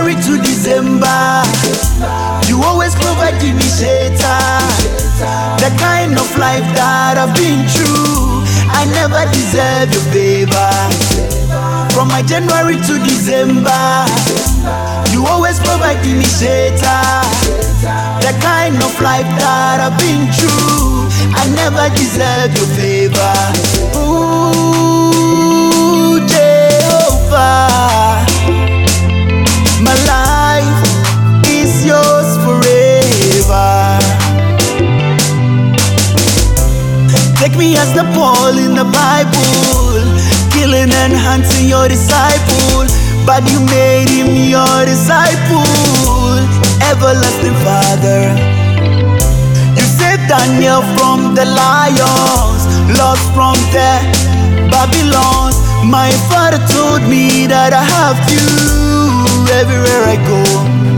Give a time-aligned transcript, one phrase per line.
[0.00, 1.44] January to December,
[2.48, 4.40] you always provide me shelter.
[5.60, 8.40] The kind of life that I've been through,
[8.72, 10.72] I never deserve your favor.
[11.92, 14.08] From my January to December,
[15.12, 17.04] you always provide me shelter.
[18.24, 23.36] The kind of life that I've been through, I never deserve your favor.
[24.00, 24.59] Ooh,
[37.50, 40.06] Take me as the Paul in the Bible,
[40.54, 42.86] killing and hunting your disciple,
[43.26, 45.66] but you made him your disciple,
[46.86, 48.38] everlasting Father.
[49.74, 52.62] You saved Daniel from the lions,
[52.94, 53.98] lost from the
[54.70, 55.50] Babylon.
[55.82, 58.46] My father told me that I have you
[59.58, 60.38] everywhere I go.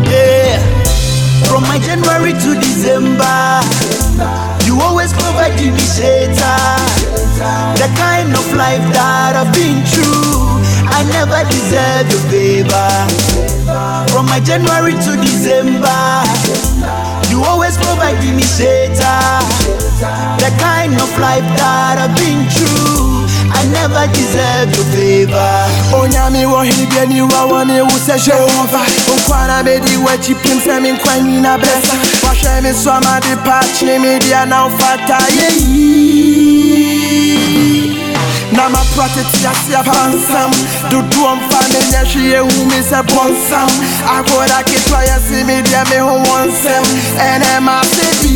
[0.04, 0.60] Yeah.
[1.48, 3.64] From my January to December,
[4.72, 6.56] you always provide me shelter.
[7.76, 12.92] The kind of life that I've been through, I never deserve your favor.
[14.08, 16.24] From my January to December,
[17.28, 19.20] you always provide me shelter.
[20.40, 23.21] The kind of life that I've been through,
[23.70, 25.52] Never deserve your favor.
[25.94, 28.80] Oh, onyame wɔ hene bia ni wa wɔ ne wo sɛ jehova
[29.16, 33.98] nkwana bɛdi w'akyi pem sɛ me nkwa nyina bɛsa wahwɛ me so amade pa kyene
[34.02, 35.82] me dea na wofata yɛyi
[38.52, 40.50] na mato atete ase apansam
[40.90, 43.70] dodoɔ mfa menyɛ hwee ehu me sɛ bɔnsam
[44.16, 46.84] akoda ketewa yɛse me deɛ me ho wɔ nsɛm
[47.16, 48.34] ɛnɛ mase bi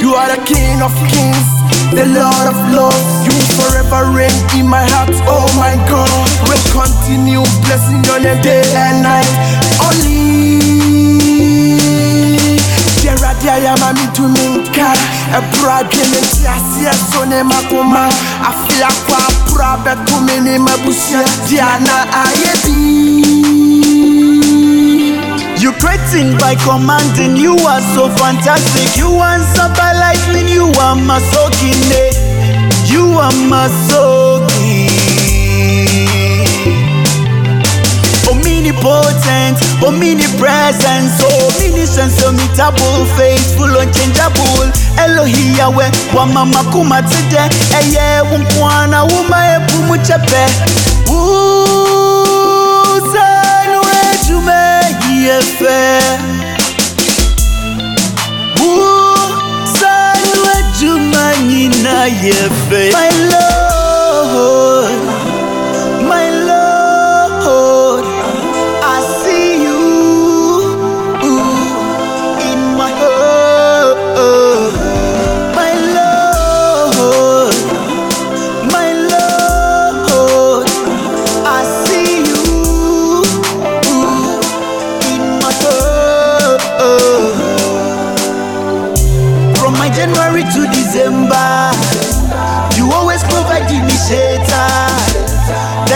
[0.00, 1.48] You are the King of Kings,
[1.94, 3.00] the Lord of love.
[3.24, 5.10] You forever reign in my heart.
[5.26, 6.10] Oh my God,
[6.46, 9.28] will continue blessing your name day and night.
[9.82, 10.58] Only.
[12.98, 14.90] Gerard Yama me to minka
[15.32, 18.10] A brage me tiasia so ne makoma
[18.42, 19.22] Afia kwa
[19.54, 22.98] prabe to me ne mabusia Diana ayebi
[25.62, 28.96] You creating by commanding, you are so fantastic.
[28.96, 31.84] You answer by lightning, you are my soaking.
[31.92, 32.10] Eh?
[32.90, 34.88] You are my soaking.
[38.30, 44.68] Omnipotent, omnipresent, so omniscient, so meetable, faithful, unchangeable.
[44.96, 47.48] Elohi Yahweh, wa mama kuma today.
[47.78, 50.42] Eye wunkwana wuma epumu chepe.
[51.10, 51.47] Ooh,
[62.08, 63.37] nyina yefe.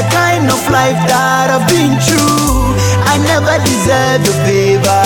[0.04, 0.08] Ah.
[0.08, 2.75] The kind of life that I've been through,
[3.06, 5.04] I never deserve your favor.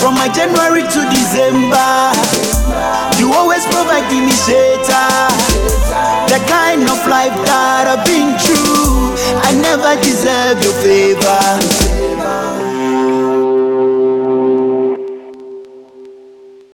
[0.00, 2.12] From my January to December,
[3.20, 5.08] you always provide me shelter.
[6.32, 9.12] The kind of life that I've been through,
[9.44, 11.85] I never deserve your favor.